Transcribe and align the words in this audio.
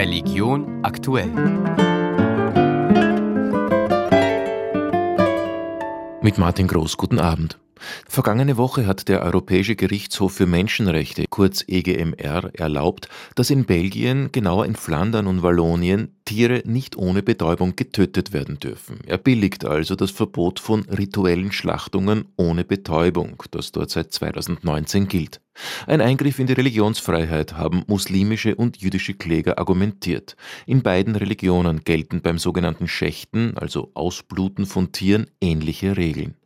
Religion 0.00 0.82
aktuell. 0.82 1.28
Mit 6.22 6.38
Martin 6.38 6.68
Groß, 6.68 6.96
guten 6.96 7.18
Abend. 7.18 7.58
Vergangene 8.08 8.56
Woche 8.56 8.86
hat 8.86 9.08
der 9.08 9.22
Europäische 9.22 9.76
Gerichtshof 9.76 10.34
für 10.34 10.46
Menschenrechte, 10.46 11.24
kurz 11.28 11.64
EGMR, 11.66 12.50
erlaubt, 12.54 13.08
dass 13.34 13.50
in 13.50 13.64
Belgien, 13.64 14.32
genauer 14.32 14.66
in 14.66 14.76
Flandern 14.76 15.26
und 15.26 15.42
Wallonien, 15.42 16.16
Tiere 16.24 16.62
nicht 16.64 16.96
ohne 16.96 17.22
Betäubung 17.22 17.74
getötet 17.74 18.32
werden 18.32 18.60
dürfen. 18.60 19.00
Er 19.06 19.18
billigt 19.18 19.64
also 19.64 19.96
das 19.96 20.12
Verbot 20.12 20.60
von 20.60 20.82
rituellen 20.84 21.50
Schlachtungen 21.50 22.26
ohne 22.36 22.64
Betäubung, 22.64 23.42
das 23.50 23.72
dort 23.72 23.90
seit 23.90 24.12
2019 24.12 25.08
gilt. 25.08 25.40
Ein 25.86 26.00
Eingriff 26.00 26.38
in 26.38 26.46
die 26.46 26.52
Religionsfreiheit 26.52 27.54
haben 27.54 27.82
muslimische 27.86 28.54
und 28.54 28.76
jüdische 28.76 29.14
Kläger 29.14 29.58
argumentiert. 29.58 30.36
In 30.66 30.82
beiden 30.82 31.16
Religionen 31.16 31.82
gelten 31.82 32.22
beim 32.22 32.38
sogenannten 32.38 32.86
Schächten, 32.86 33.56
also 33.56 33.90
Ausbluten 33.94 34.66
von 34.66 34.92
Tieren, 34.92 35.26
ähnliche 35.40 35.96
Regeln. 35.96 36.36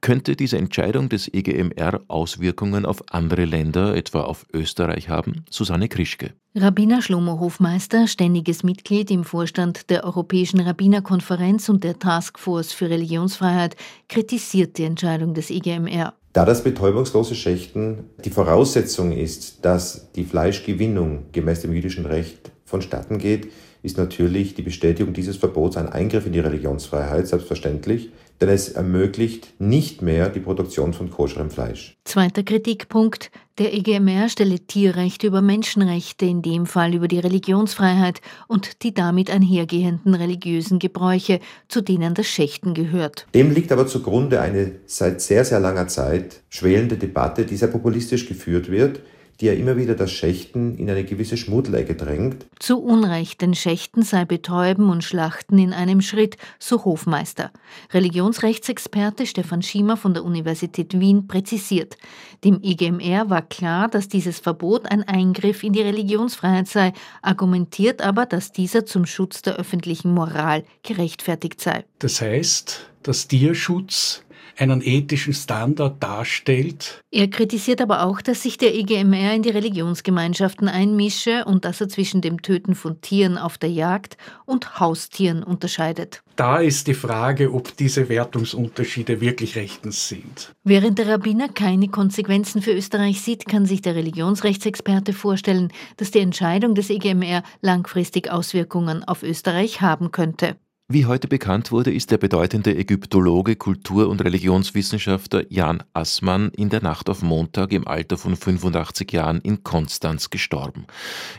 Könnte 0.00 0.36
diese 0.36 0.58
Entscheidung 0.58 1.08
des 1.08 1.32
EGMR 1.32 2.00
Auswirkungen 2.08 2.86
auf 2.86 3.02
andere 3.10 3.44
Länder, 3.44 3.94
etwa 3.96 4.22
auf 4.22 4.46
Österreich 4.52 5.08
haben? 5.08 5.44
Susanne 5.50 5.88
Krischke. 5.88 6.32
Rabbiner 6.54 7.00
Schlomo 7.00 7.40
Hofmeister, 7.40 8.06
ständiges 8.06 8.62
Mitglied 8.62 9.10
im 9.10 9.24
Vorstand 9.24 9.88
der 9.88 10.04
Europäischen 10.04 10.60
Rabbinerkonferenz 10.60 11.68
und 11.68 11.82
der 11.82 11.98
Taskforce 11.98 12.72
für 12.72 12.90
Religionsfreiheit, 12.90 13.76
kritisiert 14.08 14.76
die 14.76 14.84
Entscheidung 14.84 15.34
des 15.34 15.50
EGMR. 15.50 16.14
Da 16.32 16.44
das 16.44 16.64
betäubungslose 16.64 17.34
Schächten 17.34 18.04
die 18.24 18.30
Voraussetzung 18.30 19.12
ist, 19.12 19.64
dass 19.64 20.12
die 20.12 20.24
Fleischgewinnung 20.24 21.26
gemäß 21.32 21.60
dem 21.60 21.72
jüdischen 21.72 22.06
Recht 22.06 22.50
vonstatten 22.64 23.18
geht, 23.18 23.52
ist 23.82 23.98
natürlich 23.98 24.54
die 24.54 24.62
Bestätigung 24.62 25.12
dieses 25.12 25.36
Verbots 25.36 25.76
ein 25.76 25.88
Eingriff 25.88 26.26
in 26.26 26.32
die 26.32 26.40
Religionsfreiheit, 26.40 27.26
selbstverständlich 27.26 28.10
denn 28.42 28.48
es 28.48 28.70
ermöglicht 28.70 29.54
nicht 29.60 30.02
mehr 30.02 30.28
die 30.28 30.40
Produktion 30.40 30.92
von 30.92 31.10
koscherem 31.10 31.48
Fleisch. 31.48 31.96
Zweiter 32.04 32.42
Kritikpunkt. 32.42 33.30
Der 33.58 33.72
EGMR 33.72 34.28
stelle 34.28 34.58
Tierrechte 34.58 35.28
über 35.28 35.42
Menschenrechte, 35.42 36.26
in 36.26 36.42
dem 36.42 36.66
Fall 36.66 36.94
über 36.94 37.06
die 37.06 37.20
Religionsfreiheit 37.20 38.20
und 38.48 38.82
die 38.82 38.94
damit 38.94 39.30
einhergehenden 39.30 40.14
religiösen 40.14 40.80
Gebräuche, 40.80 41.38
zu 41.68 41.82
denen 41.82 42.14
das 42.14 42.26
Schächten 42.26 42.74
gehört. 42.74 43.28
Dem 43.34 43.52
liegt 43.52 43.70
aber 43.70 43.86
zugrunde 43.86 44.40
eine 44.40 44.72
seit 44.86 45.20
sehr, 45.20 45.44
sehr 45.44 45.60
langer 45.60 45.86
Zeit 45.86 46.40
schwelende 46.48 46.96
Debatte, 46.96 47.44
die 47.44 47.56
sehr 47.56 47.68
populistisch 47.68 48.26
geführt 48.26 48.70
wird 48.70 49.02
die 49.42 49.46
ja 49.46 49.54
immer 49.54 49.76
wieder 49.76 49.96
das 49.96 50.12
Schächten 50.12 50.78
in 50.78 50.88
eine 50.88 51.02
gewisse 51.02 51.36
Schmuddelecke 51.36 51.96
drängt. 51.96 52.46
Zu 52.60 52.80
Unrecht, 52.80 53.40
denn 53.40 53.54
Schächten 53.54 54.02
sei 54.02 54.24
Betäuben 54.24 54.88
und 54.88 55.02
Schlachten 55.02 55.58
in 55.58 55.72
einem 55.72 56.00
Schritt, 56.00 56.36
so 56.60 56.84
Hofmeister. 56.84 57.50
Religionsrechtsexperte 57.92 59.26
Stefan 59.26 59.60
Schiemer 59.60 59.96
von 59.96 60.14
der 60.14 60.22
Universität 60.22 60.98
Wien 60.98 61.26
präzisiert. 61.26 61.96
Dem 62.44 62.60
EGMR 62.62 63.30
war 63.30 63.42
klar, 63.42 63.88
dass 63.88 64.06
dieses 64.06 64.38
Verbot 64.38 64.86
ein 64.86 65.02
Eingriff 65.02 65.64
in 65.64 65.72
die 65.72 65.82
Religionsfreiheit 65.82 66.68
sei, 66.68 66.92
argumentiert 67.20 68.00
aber, 68.00 68.26
dass 68.26 68.52
dieser 68.52 68.86
zum 68.86 69.06
Schutz 69.06 69.42
der 69.42 69.56
öffentlichen 69.56 70.14
Moral 70.14 70.62
gerechtfertigt 70.84 71.60
sei. 71.60 71.84
Das 71.98 72.20
heißt, 72.20 72.88
dass 73.02 73.26
Tierschutz 73.26 74.22
einen 74.58 74.82
ethischen 74.82 75.32
Standard 75.32 76.02
darstellt. 76.02 77.02
Er 77.10 77.28
kritisiert 77.28 77.80
aber 77.80 78.04
auch, 78.04 78.20
dass 78.20 78.42
sich 78.42 78.58
der 78.58 78.74
EGMR 78.74 79.34
in 79.34 79.42
die 79.42 79.50
Religionsgemeinschaften 79.50 80.68
einmische 80.68 81.44
und 81.44 81.64
dass 81.64 81.80
er 81.80 81.88
zwischen 81.88 82.20
dem 82.20 82.42
Töten 82.42 82.74
von 82.74 83.00
Tieren 83.00 83.38
auf 83.38 83.58
der 83.58 83.70
Jagd 83.70 84.16
und 84.44 84.80
Haustieren 84.80 85.42
unterscheidet. 85.42 86.22
Da 86.36 86.58
ist 86.58 86.86
die 86.86 86.94
Frage, 86.94 87.52
ob 87.52 87.76
diese 87.76 88.08
Wertungsunterschiede 88.08 89.20
wirklich 89.20 89.56
rechtens 89.56 90.08
sind. 90.08 90.54
Während 90.64 90.98
der 90.98 91.08
Rabbiner 91.08 91.48
keine 91.48 91.88
Konsequenzen 91.88 92.62
für 92.62 92.72
Österreich 92.72 93.20
sieht, 93.20 93.46
kann 93.46 93.66
sich 93.66 93.82
der 93.82 93.94
Religionsrechtsexperte 93.94 95.12
vorstellen, 95.12 95.72
dass 95.98 96.10
die 96.10 96.20
Entscheidung 96.20 96.74
des 96.74 96.88
EGMR 96.88 97.42
langfristig 97.60 98.30
Auswirkungen 98.30 99.04
auf 99.04 99.22
Österreich 99.22 99.82
haben 99.82 100.10
könnte. 100.10 100.56
Wie 100.94 101.06
heute 101.06 101.26
bekannt 101.26 101.72
wurde, 101.72 101.90
ist 101.90 102.10
der 102.10 102.18
bedeutende 102.18 102.76
Ägyptologe, 102.76 103.56
Kultur- 103.56 104.10
und 104.10 104.22
Religionswissenschaftler 104.22 105.44
Jan 105.48 105.82
Assmann 105.94 106.50
in 106.50 106.68
der 106.68 106.82
Nacht 106.82 107.08
auf 107.08 107.22
Montag 107.22 107.72
im 107.72 107.88
Alter 107.88 108.18
von 108.18 108.36
85 108.36 109.10
Jahren 109.10 109.40
in 109.40 109.64
Konstanz 109.64 110.28
gestorben. 110.28 110.84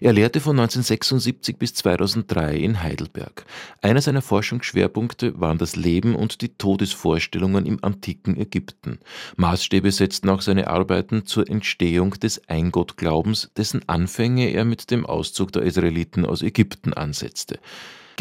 Er 0.00 0.14
lehrte 0.14 0.40
von 0.40 0.58
1976 0.58 1.58
bis 1.58 1.74
2003 1.74 2.56
in 2.56 2.82
Heidelberg. 2.82 3.44
Einer 3.82 4.00
seiner 4.00 4.22
Forschungsschwerpunkte 4.22 5.38
waren 5.38 5.58
das 5.58 5.76
Leben 5.76 6.14
und 6.14 6.40
die 6.40 6.56
Todesvorstellungen 6.56 7.66
im 7.66 7.84
antiken 7.84 8.40
Ägypten. 8.40 9.00
Maßstäbe 9.36 9.92
setzten 9.92 10.30
auch 10.30 10.40
seine 10.40 10.68
Arbeiten 10.68 11.26
zur 11.26 11.46
Entstehung 11.50 12.12
des 12.12 12.48
Eingottglaubens, 12.48 13.50
dessen 13.54 13.86
Anfänge 13.86 14.48
er 14.48 14.64
mit 14.64 14.90
dem 14.90 15.04
Auszug 15.04 15.52
der 15.52 15.60
Israeliten 15.60 16.24
aus 16.24 16.40
Ägypten 16.40 16.94
ansetzte. 16.94 17.58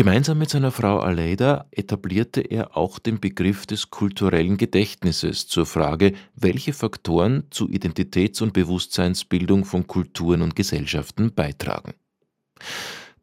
Gemeinsam 0.02 0.40
mit 0.40 0.50
seiner 0.50 0.72
Frau 0.72 0.98
Aleida 0.98 1.68
etablierte 1.70 2.42
er 2.42 2.76
auch 2.76 2.98
den 2.98 3.20
Begriff 3.20 3.68
des 3.68 3.92
kulturellen 3.92 4.58
Gedächtnisses 4.58 5.46
zur 5.46 5.68
Frage, 5.68 6.14
welche 6.34 6.74
Faktoren 6.74 7.44
zu 7.52 7.68
Identitäts- 7.70 8.42
und 8.42 8.52
Bewusstseinsbildung 8.52 9.64
von 9.64 9.86
Kulturen 9.86 10.42
und 10.42 10.56
Gesellschaften 10.56 11.36
beitragen. 11.36 11.94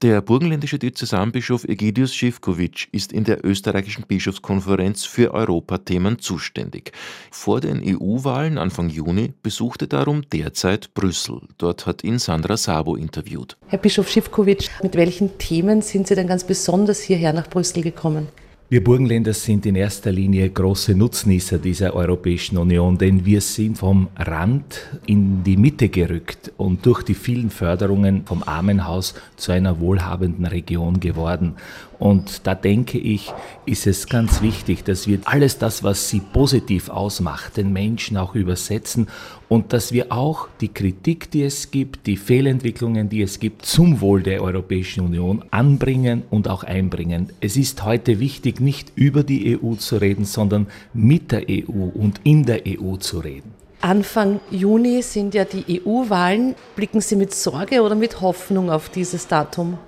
Der 0.01 0.23
burgenländische 0.23 0.79
Diözesanbischof 0.79 1.65
Egidius 1.65 2.15
Schivkovic 2.15 2.87
ist 2.93 3.13
in 3.13 3.25
der 3.25 3.45
österreichischen 3.45 4.05
Bischofskonferenz 4.07 5.05
für 5.05 5.35
Europathemen 5.35 6.21
zuständig. 6.21 6.93
Vor 7.33 7.61
den 7.61 7.83
EU-Wahlen 7.85 8.59
Anfang 8.59 8.91
Juni 8.91 9.33
besuchte 9.43 9.89
darum 9.89 10.23
derzeit 10.31 10.95
Brüssel. 10.95 11.41
Dort 11.59 11.87
hat 11.87 12.05
ihn 12.05 12.21
Sandra 12.21 12.57
Sabo 12.57 12.95
interviewt. 12.95 13.57
Herr 13.67 13.81
Bischof 13.81 14.09
Schivkovic, 14.09 14.71
mit 14.85 14.95
welchen 14.95 15.37
Themen 15.39 15.83
sind 15.83 16.07
Sie 16.07 16.15
denn 16.15 16.29
ganz 16.29 16.45
besonders 16.45 17.01
hierher 17.01 17.33
nach 17.33 17.51
Brüssel 17.51 17.83
gekommen? 17.83 18.29
Wir 18.71 18.85
Burgenländer 18.85 19.33
sind 19.33 19.65
in 19.65 19.77
erster 19.77 20.13
Linie 20.13 20.51
große 20.51 20.95
Nutznießer 20.95 21.57
dieser 21.57 21.95
Europäischen 21.95 22.59
Union, 22.59 22.99
denn 22.99 23.25
wir 23.25 23.41
sind 23.41 23.79
vom 23.79 24.09
Rand 24.15 24.83
in 25.07 25.43
die 25.43 25.57
Mitte 25.57 25.89
gerückt 25.89 26.53
und 26.59 26.85
durch 26.85 27.03
die 27.03 27.15
vielen 27.15 27.49
Förderungen 27.49 28.27
vom 28.27 28.43
Armenhaus 28.43 29.15
zu 29.39 29.53
einer 29.53 29.81
wohlhabenden 29.81 30.45
Region 30.45 31.01
geworden. 31.01 31.55
Und 31.99 32.47
da 32.47 32.55
denke 32.55 32.99
ich, 32.99 33.33
ist 33.67 33.87
es 33.87 34.07
ganz 34.07 34.41
wichtig, 34.41 34.85
dass 34.85 35.09
wir 35.09 35.19
alles 35.25 35.59
das, 35.59 35.83
was 35.83 36.09
sie 36.09 36.21
positiv 36.21 36.91
ausmacht, 36.91 37.57
den 37.57 37.73
Menschen 37.73 38.17
auch 38.17 38.35
übersetzen 38.37 39.09
und 39.49 39.73
dass 39.73 39.93
wir 39.93 40.13
auch 40.13 40.47
die 40.61 40.69
Kritik, 40.69 41.31
die 41.33 41.43
es 41.43 41.71
gibt, 41.71 42.07
die 42.07 42.17
Fehlentwicklungen, 42.17 43.09
die 43.09 43.23
es 43.23 43.41
gibt, 43.41 43.67
zum 43.67 44.01
Wohl 44.01 44.23
der 44.23 44.43
Europäischen 44.43 45.05
Union 45.05 45.45
anbringen 45.51 46.23
und 46.31 46.47
auch 46.47 46.63
einbringen. 46.63 47.31
Es 47.41 47.57
ist 47.57 47.85
heute 47.85 48.21
wichtig, 48.21 48.58
nicht 48.61 48.93
über 48.95 49.23
die 49.23 49.59
EU 49.59 49.75
zu 49.75 49.97
reden, 49.97 50.25
sondern 50.25 50.67
mit 50.95 51.33
der 51.33 51.45
EU 51.49 51.89
und 51.95 52.21
in 52.25 52.45
der 52.45 52.63
EU 52.67 52.97
zu 52.97 53.21
reden. 53.21 53.55
Anfang 53.81 54.41
Juni 54.51 55.03
sind 55.03 55.35
ja 55.35 55.45
die 55.45 55.81
EU-Wahlen. 55.85 56.57
Blicken 56.75 57.01
Sie 57.01 57.15
mit 57.15 57.33
Sorge 57.33 57.83
oder 57.83 57.95
mit 57.95 58.21
Hoffnung 58.21 58.71
auf 58.71 58.89
dieses 58.89 59.29
Datum? 59.29 59.79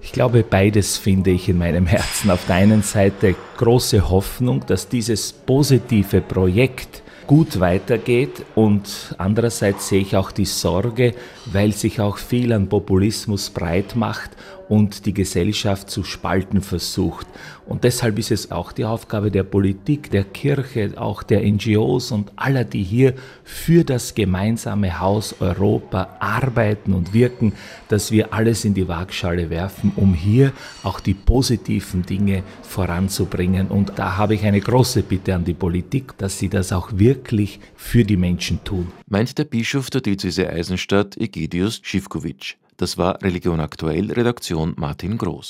Ich 0.00 0.12
glaube, 0.12 0.42
beides 0.42 0.96
finde 0.96 1.32
ich 1.32 1.48
in 1.48 1.58
meinem 1.58 1.86
Herzen. 1.86 2.30
Auf 2.30 2.46
der 2.46 2.56
einen 2.56 2.82
Seite 2.82 3.34
große 3.56 4.08
Hoffnung, 4.08 4.64
dass 4.66 4.88
dieses 4.88 5.32
positive 5.32 6.20
Projekt 6.20 7.02
gut 7.26 7.58
weitergeht 7.60 8.44
und 8.54 9.14
andererseits 9.18 9.88
sehe 9.88 10.00
ich 10.00 10.16
auch 10.16 10.30
die 10.30 10.44
Sorge, 10.44 11.12
weil 11.46 11.72
sich 11.72 12.00
auch 12.00 12.18
viel 12.18 12.52
an 12.52 12.68
Populismus 12.68 13.50
breit 13.50 13.96
macht 13.96 14.30
und 14.68 15.06
die 15.06 15.14
Gesellschaft 15.14 15.90
zu 15.90 16.04
spalten 16.04 16.60
versucht. 16.60 17.26
Und 17.66 17.84
deshalb 17.84 18.18
ist 18.18 18.30
es 18.30 18.52
auch 18.52 18.72
die 18.72 18.84
Aufgabe 18.84 19.30
der 19.30 19.42
Politik, 19.42 20.10
der 20.10 20.24
Kirche, 20.24 20.92
auch 20.96 21.22
der 21.22 21.42
NGOs 21.42 22.12
und 22.12 22.32
aller, 22.36 22.64
die 22.64 22.82
hier 22.82 23.14
für 23.44 23.84
das 23.84 24.14
gemeinsame 24.14 25.00
Haus 25.00 25.34
Europa 25.40 26.16
arbeiten 26.20 26.92
und 26.92 27.12
wirken, 27.12 27.52
dass 27.88 28.12
wir 28.12 28.32
alles 28.32 28.64
in 28.64 28.74
die 28.74 28.86
Waagschale 28.86 29.50
werfen, 29.50 29.92
um 29.96 30.14
hier 30.14 30.52
auch 30.82 31.00
die 31.00 31.14
positiven 31.14 32.02
Dinge 32.02 32.42
voranzubringen. 32.62 33.68
Und 33.68 33.92
da 33.96 34.16
habe 34.16 34.34
ich 34.34 34.44
eine 34.44 34.60
große 34.60 35.02
Bitte 35.02 35.34
an 35.34 35.44
die 35.44 35.54
Politik, 35.54 36.16
dass 36.18 36.38
sie 36.38 36.48
das 36.48 36.72
auch 36.72 36.90
wirklich 36.92 37.60
für 37.74 38.04
die 38.04 38.16
Menschen 38.16 38.62
tun. 38.62 38.92
Meint 39.08 39.38
der 39.38 39.44
Bischof 39.44 39.90
der 39.90 40.00
Diözese 40.00 40.48
Eisenstadt 40.48 41.16
Egidius 41.16 41.80
Schivkovic. 41.82 42.56
Das 42.78 42.98
war 42.98 43.22
Religion 43.22 43.60
aktuell, 43.60 44.12
Redaktion 44.12 44.74
Martin 44.76 45.16
Groß. 45.16 45.44